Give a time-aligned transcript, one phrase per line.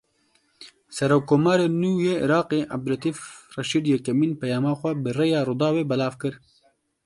[0.95, 3.17] Serokkomarê nû yê Iraqê Ebduletîf
[3.55, 6.33] Reşîd yekemîn peyama xwe bi rêya Rûdawê belav kir.